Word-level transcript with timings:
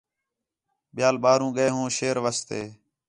ٻِیال 0.95 1.15
ٻاہروں 1.23 1.51
ڳئے 1.55 1.69
ہوں 1.75 1.87
شیر 1.97 2.17
واسطے 2.23 2.61